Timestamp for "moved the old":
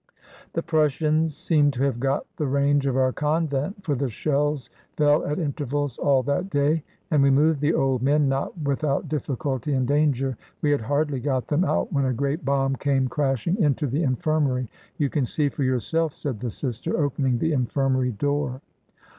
7.29-8.01